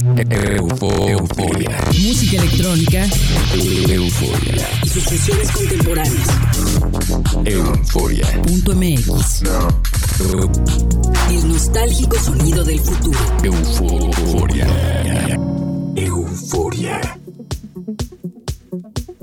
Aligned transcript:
Euforia. 0.00 1.78
Música 1.86 2.36
electrónica. 2.38 3.06
Euforia. 3.88 4.68
Y 4.84 4.88
sus 4.88 5.04
fusiones 5.04 5.50
contemporáneas. 5.52 6.28
Euforia. 7.44 8.26
Punto 8.42 8.74
MX. 8.74 9.42
El 11.30 11.48
nostálgico 11.48 12.16
sonido 12.18 12.64
del 12.64 12.80
futuro. 12.80 13.18
Euforia. 13.44 14.66
Euforia. 15.94 17.21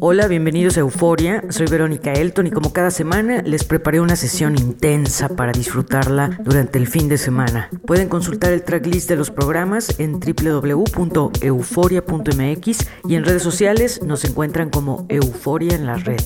Hola, 0.01 0.27
bienvenidos 0.27 0.77
a 0.77 0.79
Euforia. 0.79 1.43
Soy 1.49 1.67
Verónica 1.67 2.13
Elton 2.13 2.47
y 2.47 2.51
como 2.51 2.71
cada 2.71 2.89
semana 2.89 3.41
les 3.41 3.65
preparé 3.65 3.99
una 3.99 4.15
sesión 4.15 4.57
intensa 4.57 5.27
para 5.27 5.51
disfrutarla 5.51 6.39
durante 6.41 6.79
el 6.79 6.87
fin 6.87 7.09
de 7.09 7.17
semana. 7.17 7.69
Pueden 7.85 8.07
consultar 8.07 8.53
el 8.53 8.63
tracklist 8.63 9.09
de 9.09 9.17
los 9.17 9.29
programas 9.29 9.99
en 9.99 10.21
www.euforia.mx 10.21 12.87
y 13.09 13.15
en 13.15 13.25
redes 13.25 13.43
sociales 13.43 14.01
nos 14.01 14.23
encuentran 14.23 14.69
como 14.69 15.05
Euforia 15.09 15.75
en 15.75 15.85
la 15.85 15.95
red. 15.95 16.21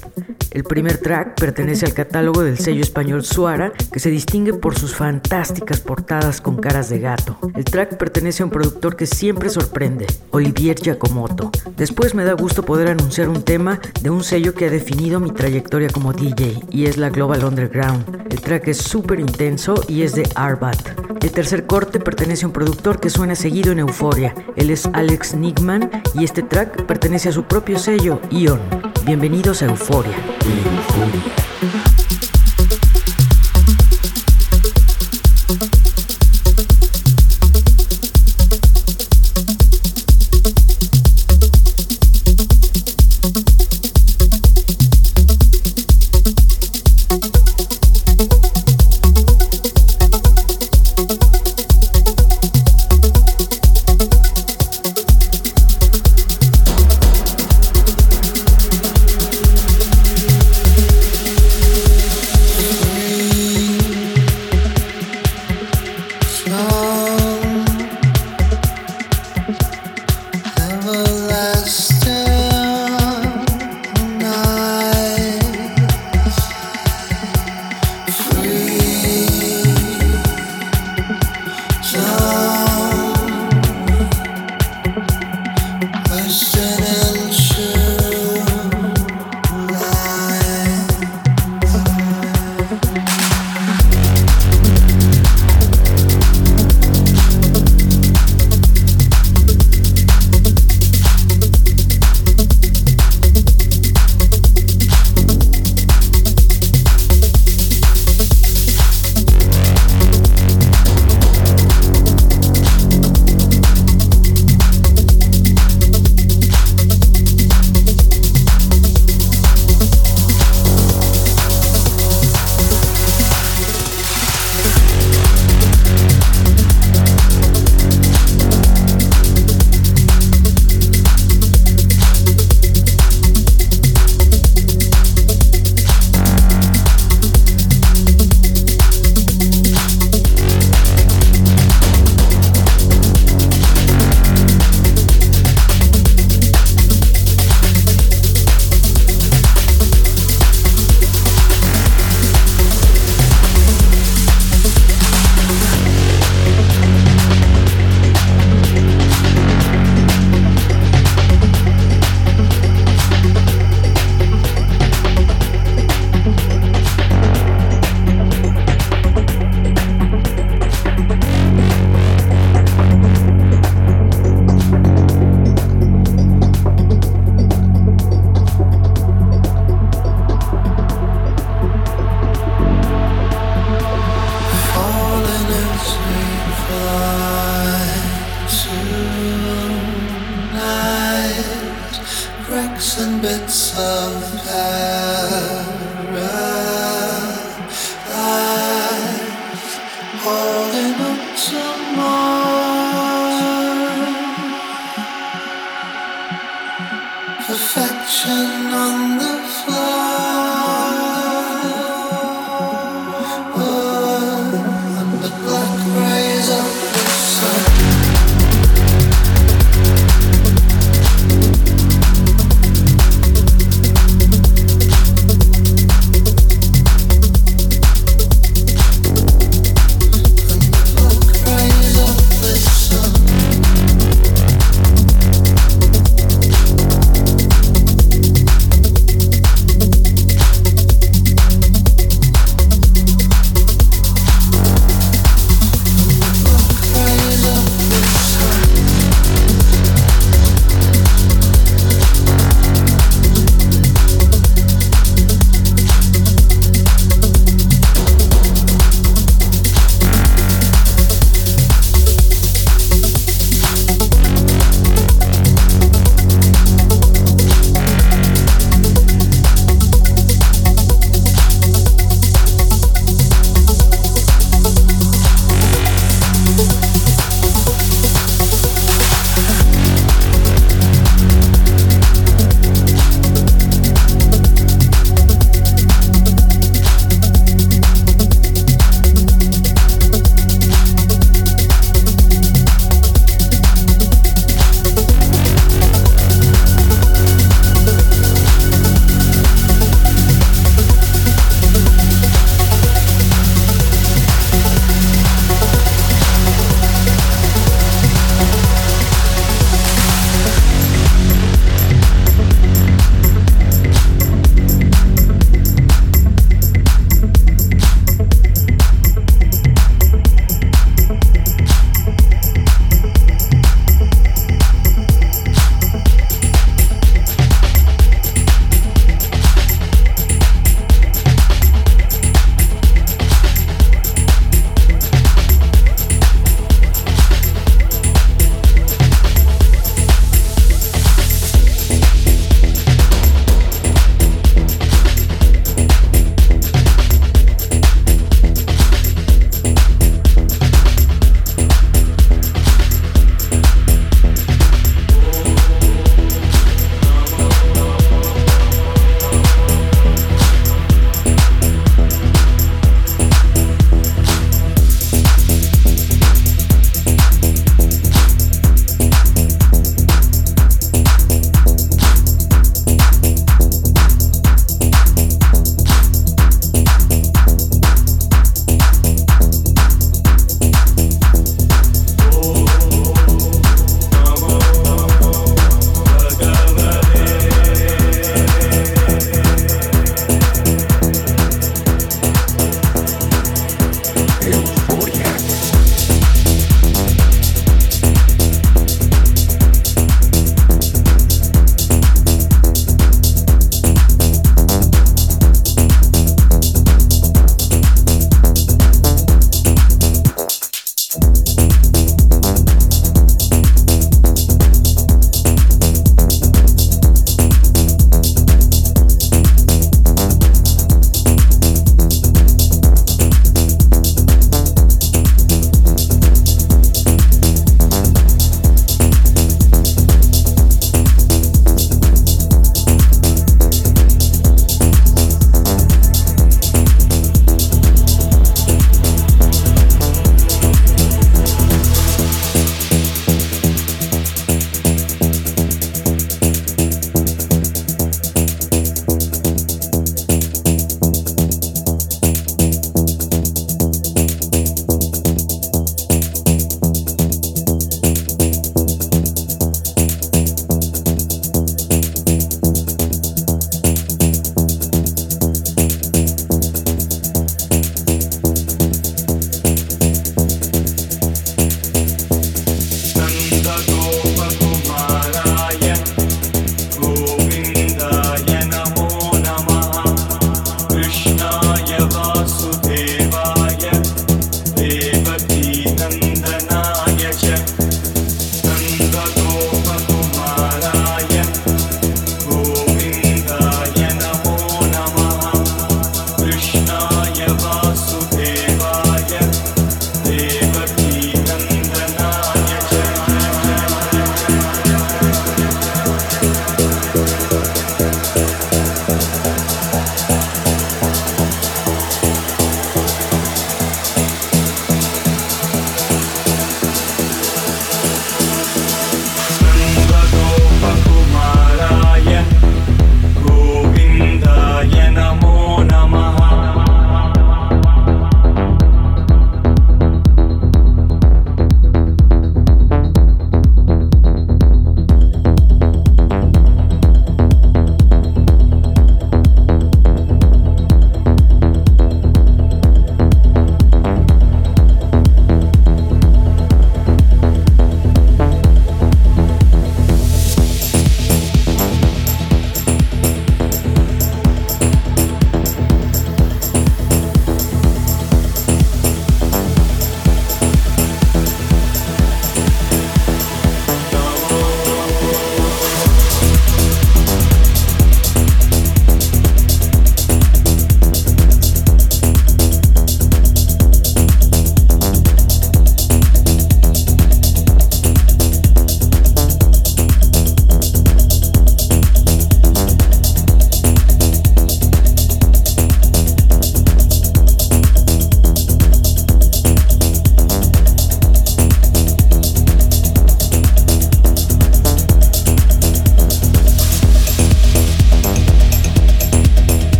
El 0.51 0.65
primer 0.65 0.99
track 0.99 1.39
pertenece 1.39 1.87
al 1.87 1.95
catálogo 1.95 2.43
del 2.43 2.59
sello 2.59 2.81
español 2.81 3.25
Suara, 3.25 3.73
que 3.91 3.99
se 3.99 4.11
distingue 4.11 4.53
por 4.53 4.77
sus 4.77 4.93
fantásticas 4.93 5.79
portadas 5.79 6.41
con 6.41 6.57
caras 6.57 6.89
de 6.89 6.99
gato. 6.99 7.39
El 7.55 7.63
track 7.63 7.97
pertenece 7.97 8.43
a 8.43 8.45
un 8.45 8.51
productor 8.51 8.95
que 8.95 9.07
siempre 9.07 9.49
sorprende, 9.49 10.05
Olivier 10.29 10.79
Giacomotto. 10.79 11.49
Después 11.75 12.13
me 12.13 12.23
da 12.23 12.33
gusto 12.33 12.63
poder 12.63 12.89
anunciar 12.89 13.29
un 13.29 13.41
tema 13.41 13.62
de 13.63 14.09
un 14.09 14.23
sello 14.23 14.53
que 14.53 14.65
ha 14.65 14.69
definido 14.69 15.21
mi 15.21 15.31
trayectoria 15.31 15.87
como 15.87 16.11
DJ 16.11 16.59
y 16.69 16.85
es 16.85 16.97
la 16.97 17.09
Global 17.09 17.45
Underground. 17.45 18.27
El 18.29 18.41
track 18.41 18.67
es 18.67 18.77
súper 18.77 19.21
intenso 19.21 19.75
y 19.87 20.01
es 20.01 20.15
de 20.15 20.27
Arbat. 20.35 20.77
El 21.23 21.31
tercer 21.31 21.65
corte 21.65 22.01
pertenece 22.01 22.43
a 22.43 22.47
un 22.47 22.53
productor 22.53 22.99
que 22.99 23.09
suena 23.09 23.35
seguido 23.35 23.71
en 23.71 23.79
Euforia. 23.79 24.35
Él 24.57 24.69
es 24.69 24.89
Alex 24.91 25.35
Nickman 25.35 25.89
y 26.13 26.25
este 26.25 26.43
track 26.43 26.85
pertenece 26.85 27.29
a 27.29 27.31
su 27.31 27.43
propio 27.43 27.79
sello, 27.79 28.19
Ion. 28.31 28.59
Bienvenidos 29.05 29.61
a 29.61 29.67
Euforia. 29.67 30.15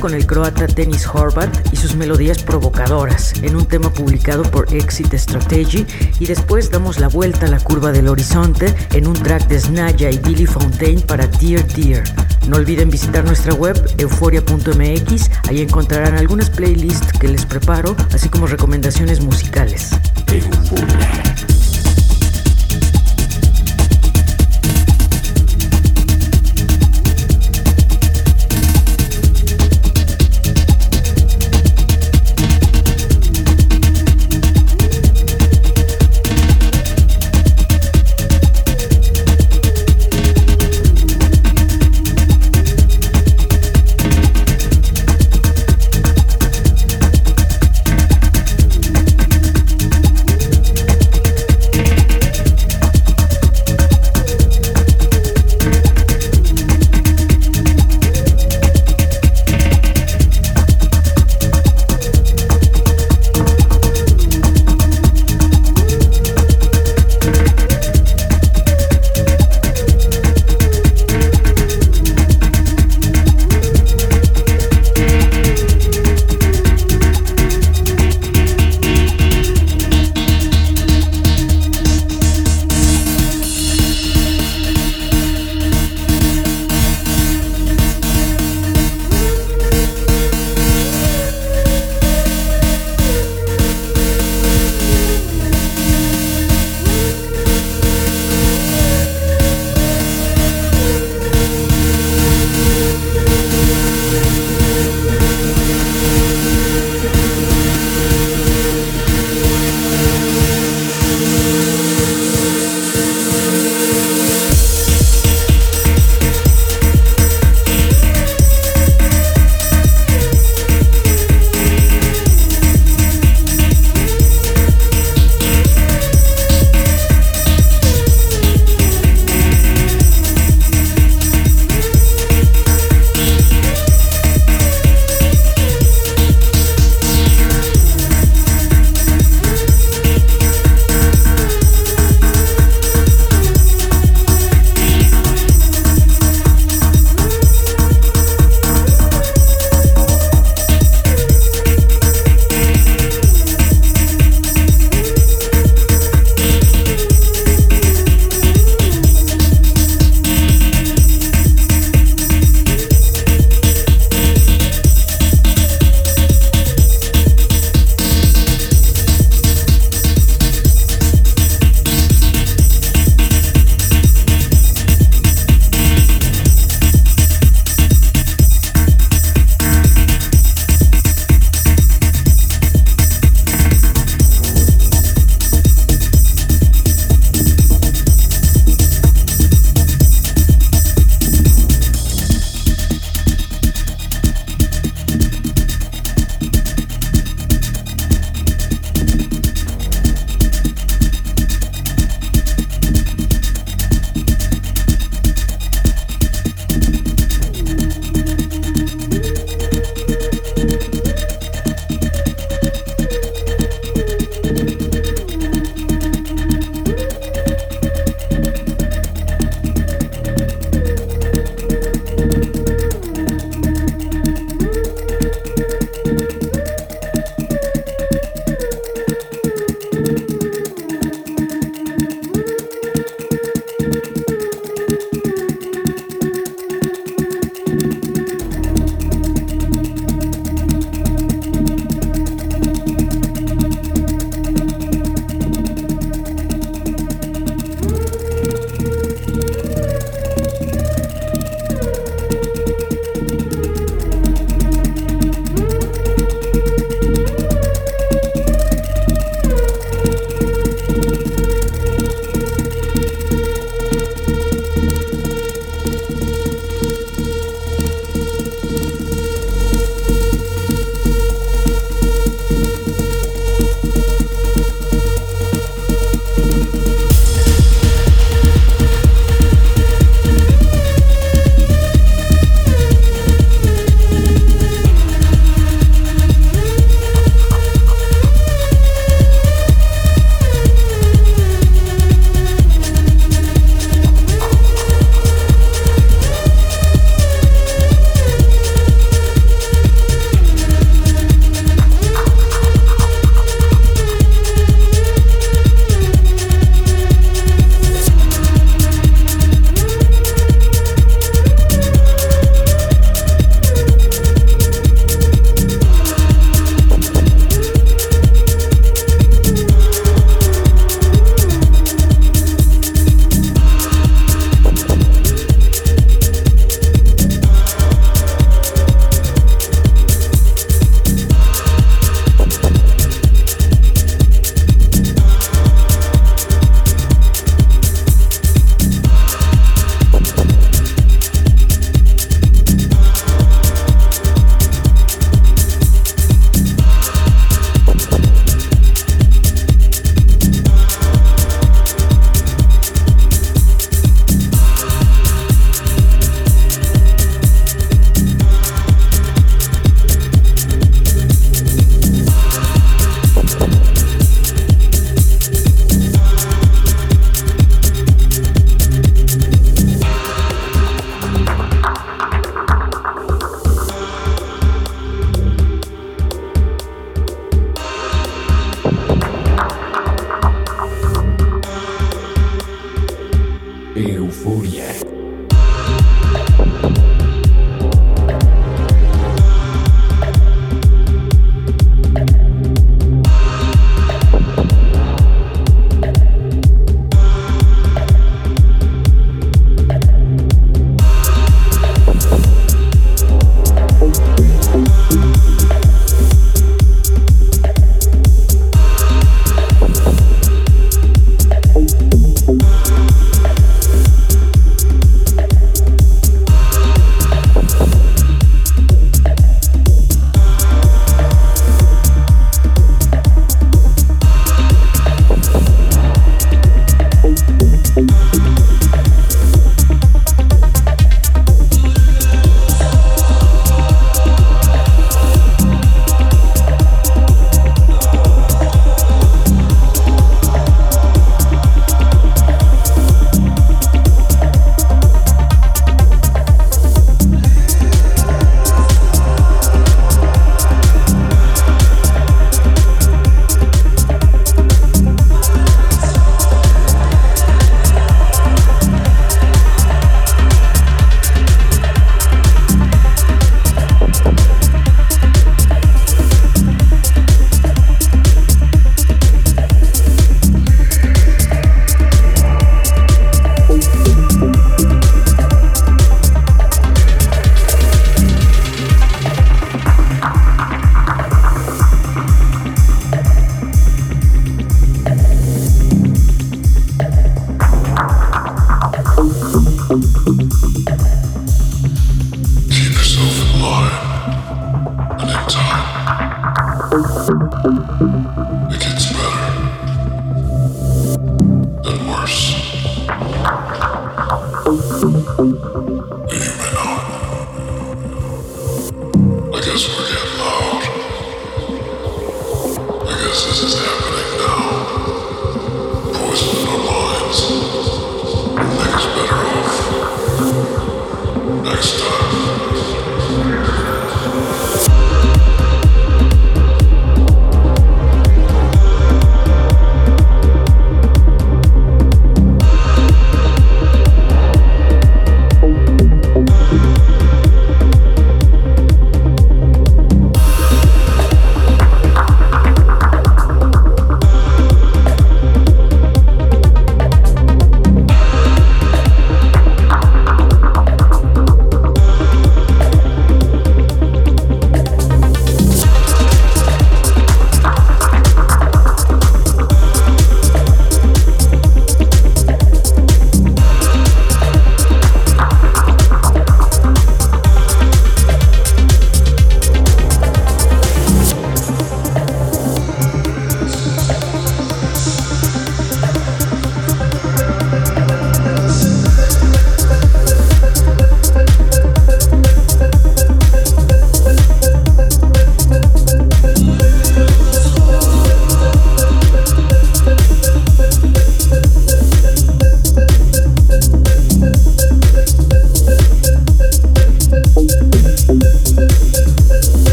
Con 0.00 0.14
el 0.14 0.26
croata 0.26 0.66
Dennis 0.66 1.06
Horvat 1.06 1.72
y 1.72 1.76
sus 1.76 1.94
melodías 1.94 2.42
provocadoras 2.42 3.34
en 3.42 3.54
un 3.54 3.66
tema 3.66 3.92
publicado 3.92 4.42
por 4.42 4.72
Exit 4.74 5.12
Strategy 5.14 5.86
y 6.18 6.26
después 6.26 6.70
damos 6.70 6.98
la 6.98 7.08
vuelta 7.08 7.46
a 7.46 7.50
la 7.50 7.60
curva 7.60 7.92
del 7.92 8.08
horizonte 8.08 8.74
en 8.92 9.06
un 9.06 9.12
track 9.12 9.46
de 9.48 9.60
Snaya 9.60 10.10
y 10.10 10.18
Billy 10.18 10.46
Fontaine 10.46 11.02
para 11.02 11.26
Dear 11.26 11.66
Dear. 11.68 12.02
No 12.48 12.56
olviden 12.56 12.90
visitar 12.90 13.24
nuestra 13.24 13.54
web 13.54 13.76
euforia.mx, 13.98 15.30
ahí 15.48 15.60
encontrarán 15.60 16.16
algunas 16.16 16.50
playlists 16.50 17.12
que 17.18 17.28
les 17.28 17.44
preparo, 17.44 17.94
así 18.12 18.28
como 18.28 18.46
recomendaciones 18.46 19.20
musicales. 19.20 19.90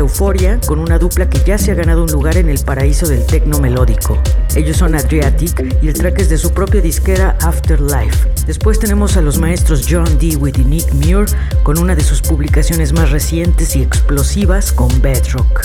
Euforia 0.00 0.60
con 0.66 0.78
una 0.78 0.98
dupla 0.98 1.28
que 1.28 1.40
ya 1.44 1.58
se 1.58 1.70
ha 1.70 1.74
ganado 1.74 2.02
un 2.02 2.10
lugar 2.10 2.36
en 2.36 2.48
el 2.48 2.58
paraíso 2.60 3.06
del 3.06 3.24
tecno 3.26 3.58
melódico. 3.58 4.18
Ellos 4.54 4.76
son 4.76 4.94
Adriatic 4.94 5.78
y 5.82 5.88
el 5.88 5.94
track 5.94 6.20
es 6.20 6.28
de 6.28 6.38
su 6.38 6.52
propia 6.52 6.80
disquera 6.80 7.36
Afterlife. 7.40 8.28
Después 8.46 8.78
tenemos 8.78 9.16
a 9.16 9.22
los 9.22 9.38
maestros 9.38 9.86
John 9.88 10.18
Dewey 10.18 10.52
y 10.56 10.64
Nick 10.64 10.92
Muir 10.92 11.26
con 11.62 11.78
una 11.78 11.94
de 11.94 12.02
sus 12.02 12.22
publicaciones 12.22 12.92
más 12.92 13.10
recientes 13.10 13.76
y 13.76 13.82
explosivas 13.82 14.72
con 14.72 14.88
Bedrock. 15.00 15.62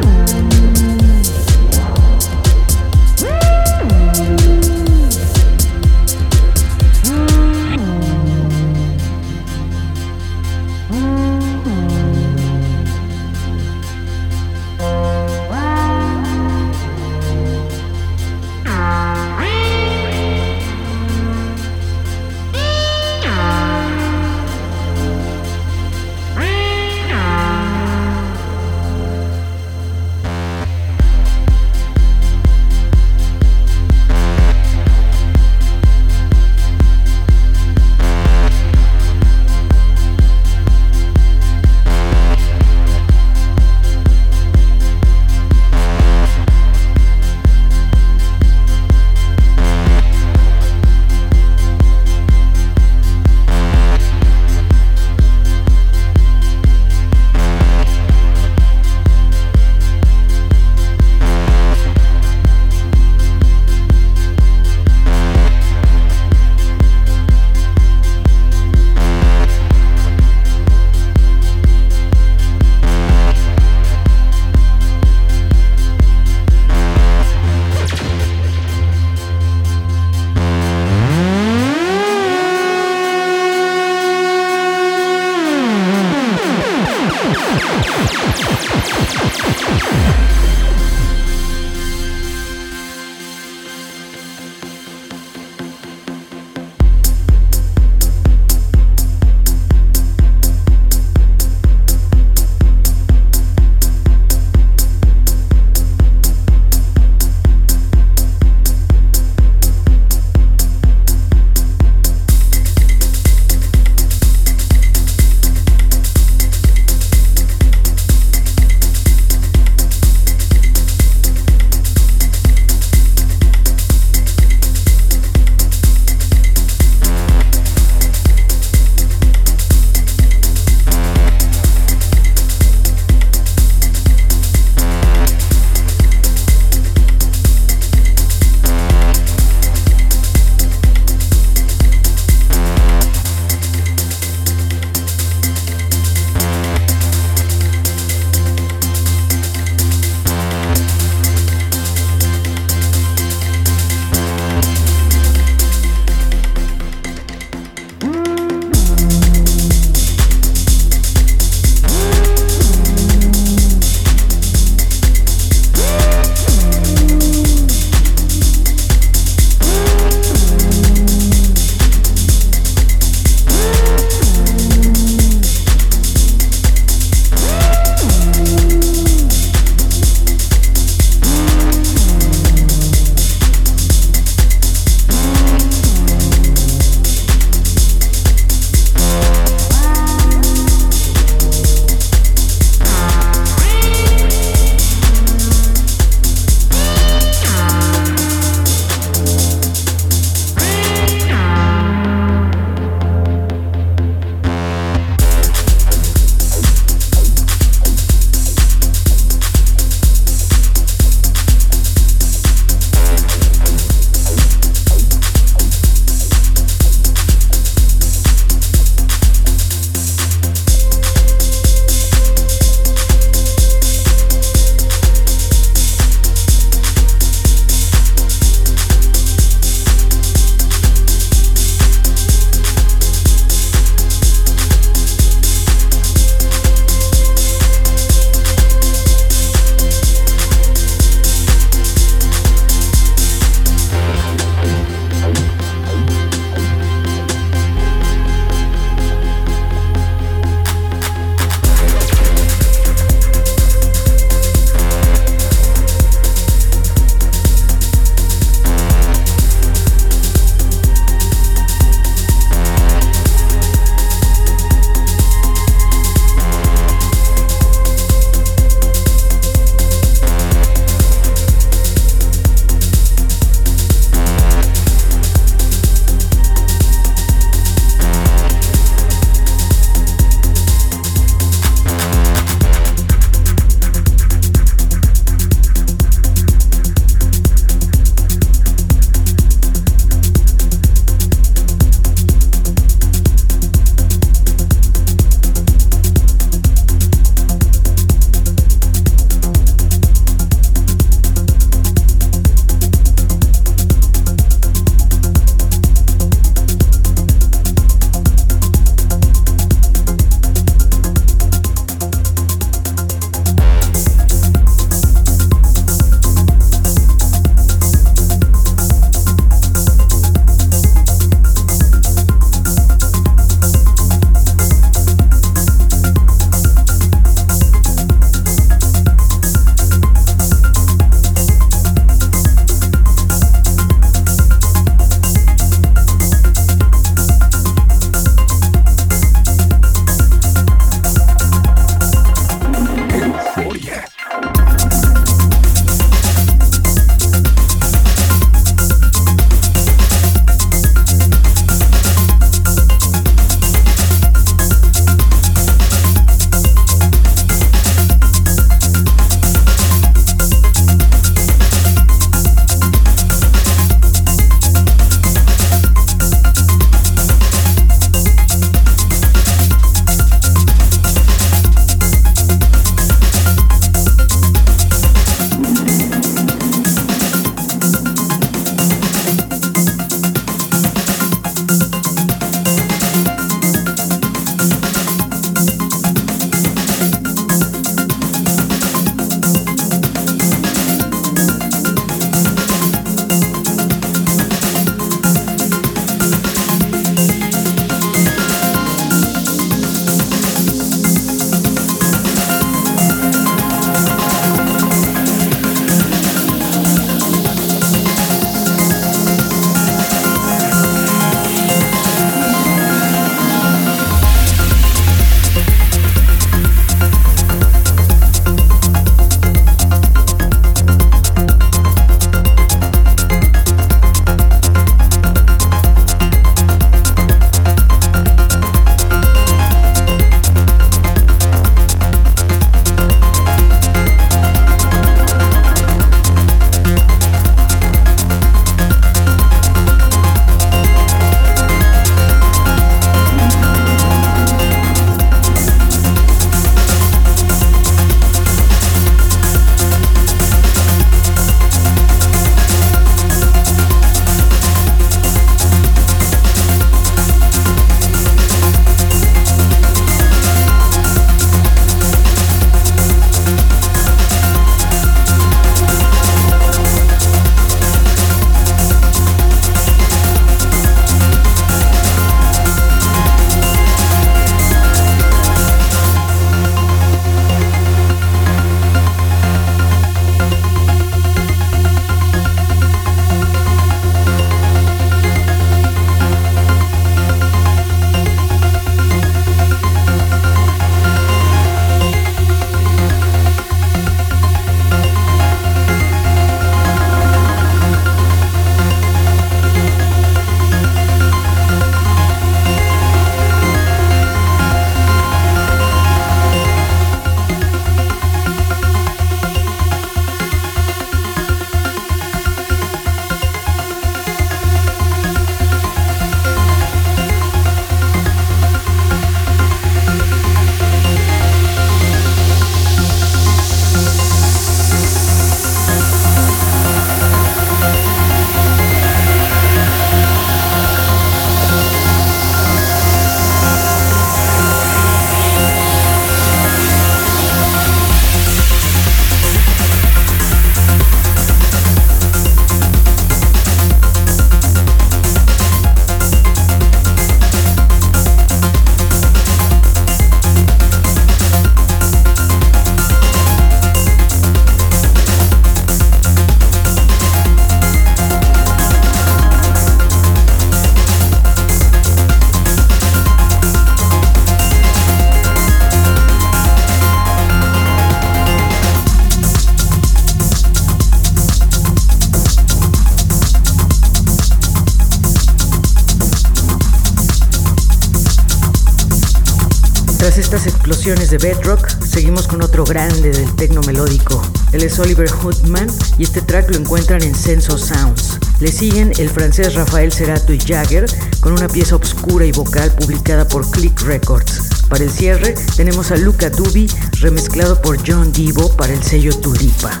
De 581.30 581.38
bedrock, 581.38 581.88
seguimos 582.02 582.48
con 582.48 582.60
otro 582.60 582.84
grande 582.84 583.30
del 583.30 583.54
tecno 583.54 583.80
melódico. 583.82 584.42
Él 584.72 584.82
es 584.82 584.98
Oliver 584.98 585.30
Hoodman 585.30 585.86
y 586.18 586.24
este 586.24 586.42
track 586.42 586.70
lo 586.70 586.76
encuentran 586.76 587.22
en 587.22 587.36
Senso 587.36 587.78
Sounds. 587.78 588.38
Le 588.58 588.72
siguen 588.72 589.12
el 589.18 589.30
francés 589.30 589.74
Rafael 589.74 590.12
Cerato 590.12 590.52
y 590.52 590.58
Jagger 590.58 591.06
con 591.40 591.52
una 591.52 591.68
pieza 591.68 591.94
obscura 591.94 592.44
y 592.46 592.52
vocal 592.52 592.90
publicada 592.92 593.46
por 593.46 593.70
Click 593.70 594.00
Records. 594.02 594.68
Para 594.88 595.04
el 595.04 595.10
cierre 595.10 595.54
tenemos 595.76 596.10
a 596.10 596.16
Luca 596.16 596.50
Dubi 596.50 596.90
remezclado 597.20 597.80
por 597.80 597.98
John 598.04 598.32
Divo 598.32 598.74
para 598.76 598.92
el 598.92 599.02
sello 599.02 599.32
Tulipa. 599.36 600.00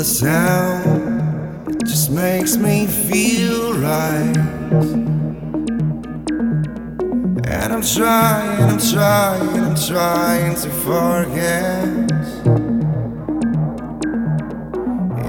The 0.00 0.06
sound, 0.06 1.68
it 1.68 1.84
just 1.84 2.10
makes 2.10 2.56
me 2.56 2.86
feel 2.86 3.74
right. 3.74 4.34
And 7.46 7.70
I'm 7.70 7.82
trying, 7.82 8.70
I'm 8.70 8.78
trying, 8.78 9.60
I'm 9.60 9.76
trying 9.76 10.54
to 10.54 10.70
forget. 10.86 11.84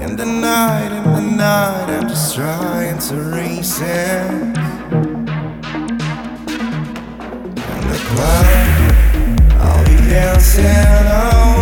In 0.04 0.16
the 0.16 0.24
night, 0.24 0.90
in 0.96 1.12
the 1.18 1.36
night, 1.36 1.88
I'm 1.90 2.08
just 2.08 2.34
trying 2.34 2.98
to 3.08 3.14
reset. 3.14 4.30
In 7.68 7.82
the 7.92 8.00
cloud, 8.08 8.92
I'll 9.60 9.84
be 9.84 9.96
dancing 10.08 11.06
all 11.08 11.61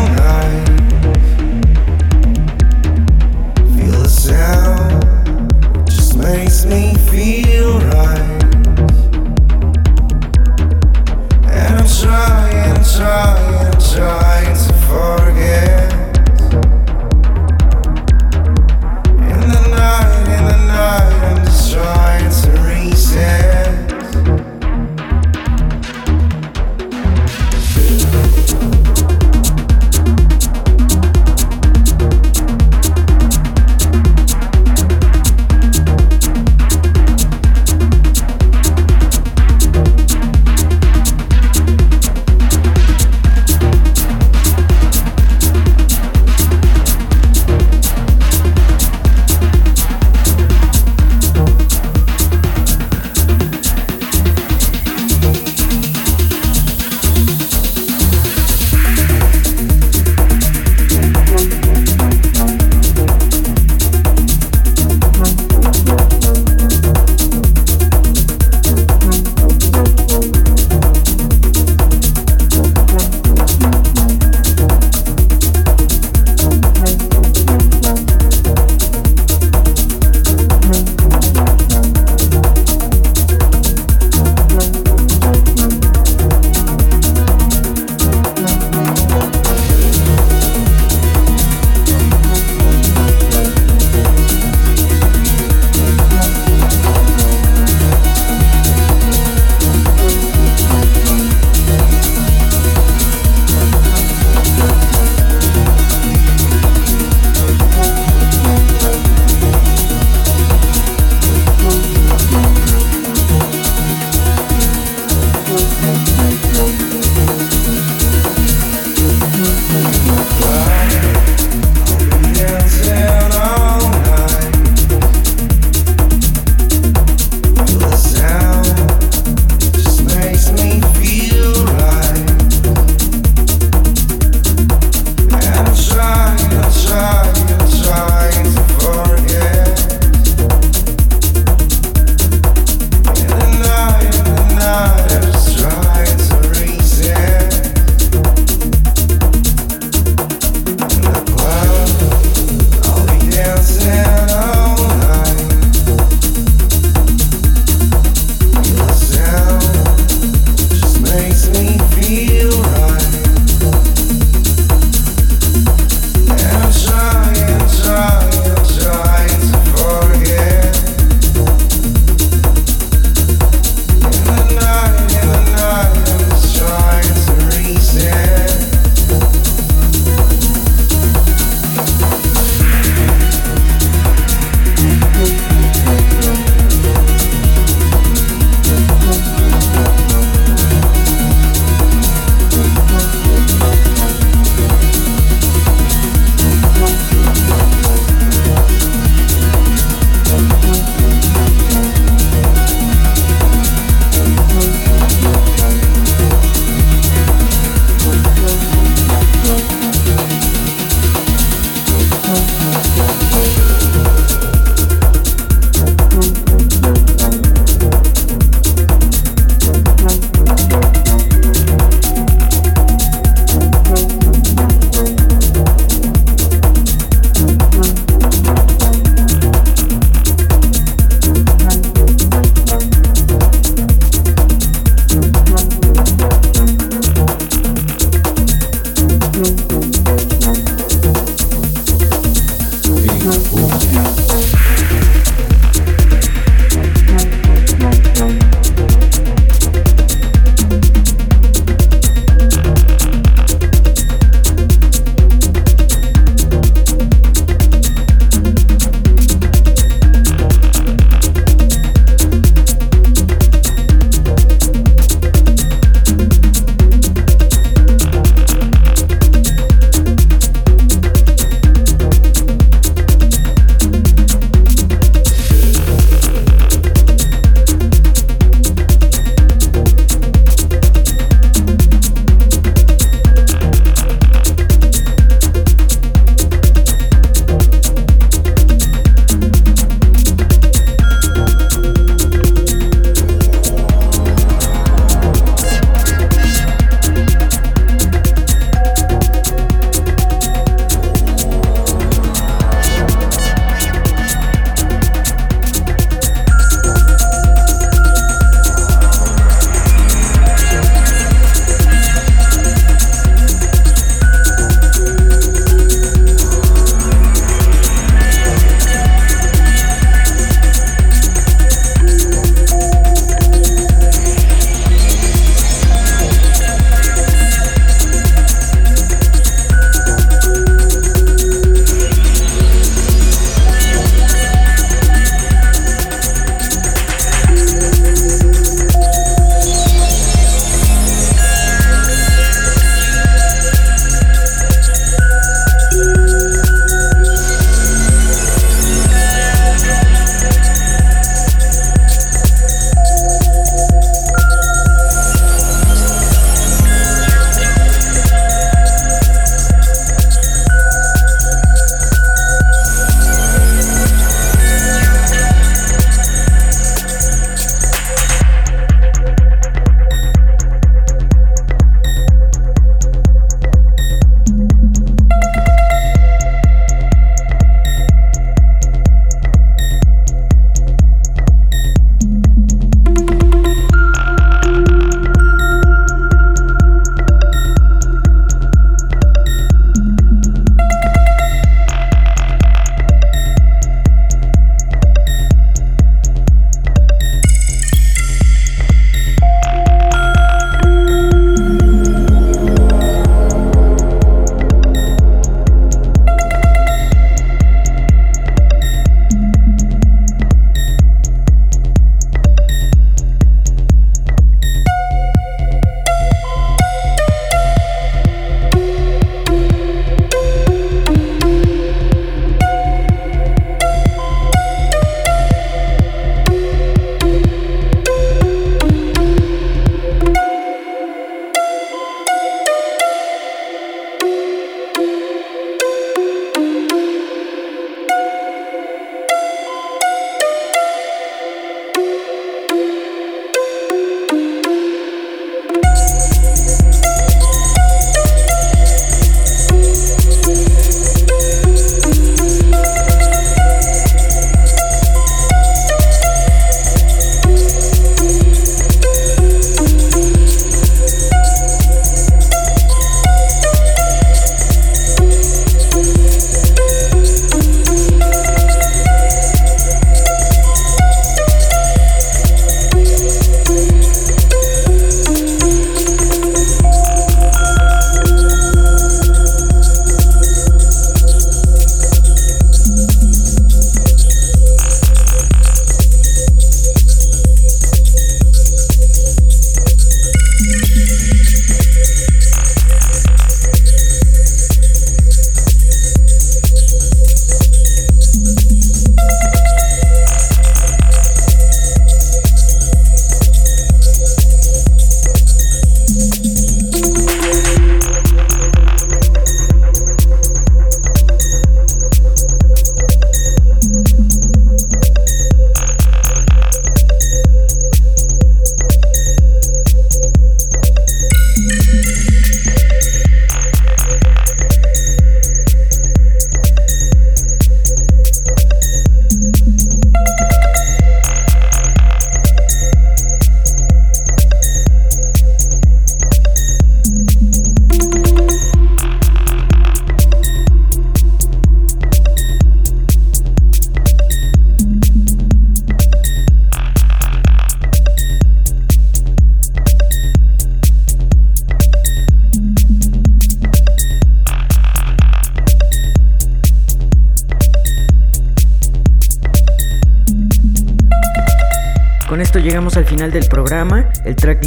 makes 6.64 6.64
me 6.64 6.94
feel 7.10 7.78
right. 7.80 8.44
And 11.48 11.78
I'm 11.78 11.86
trying, 11.86 12.84
trying, 12.84 13.72
trying 13.80 14.56
to 14.56 14.72
forget. 14.86 15.29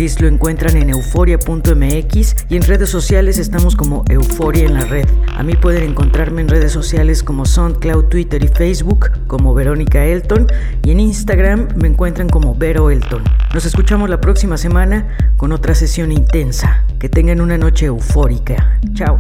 Lo 0.03 0.27
encuentran 0.27 0.75
en 0.75 0.89
euforia.mx 0.89 2.35
y 2.49 2.55
en 2.57 2.61
redes 2.63 2.89
sociales 2.89 3.37
estamos 3.37 3.77
como 3.77 4.03
Euforia 4.09 4.65
en 4.65 4.73
la 4.73 4.81
red. 4.81 5.07
A 5.33 5.43
mí 5.43 5.55
pueden 5.55 5.91
encontrarme 5.91 6.41
en 6.41 6.49
redes 6.49 6.73
sociales 6.73 7.23
como 7.23 7.45
SoundCloud, 7.45 8.09
Twitter 8.09 8.43
y 8.43 8.49
Facebook 8.49 9.11
como 9.27 9.53
Verónica 9.53 10.03
Elton 10.03 10.47
y 10.83 10.91
en 10.91 10.99
Instagram 10.99 11.69
me 11.77 11.87
encuentran 11.87 12.27
como 12.27 12.53
Vero 12.53 12.91
Elton. 12.91 13.23
Nos 13.53 13.65
escuchamos 13.65 14.09
la 14.09 14.19
próxima 14.19 14.57
semana 14.57 15.07
con 15.37 15.53
otra 15.53 15.73
sesión 15.73 16.11
intensa. 16.11 16.83
Que 16.99 17.07
tengan 17.07 17.39
una 17.39 17.57
noche 17.57 17.85
eufórica. 17.85 18.77
Chao. 18.95 19.17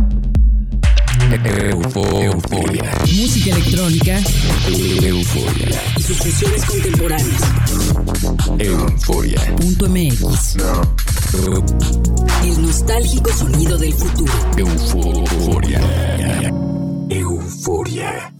Euforia. 1.31 2.91
Música 3.03 3.55
electrónica 3.55 4.19
Euforia 5.01 5.92
y 6.09 6.13
sus 6.15 6.65
contemporáneas. 6.65 7.41
Euforia.mx 8.59 10.55
no. 10.57 10.81
El 12.43 12.61
nostálgico 12.61 13.31
sonido 13.31 13.77
del 13.77 13.93
futuro. 13.93 14.33
Euforia. 14.57 15.81
Euforia. 17.09 18.33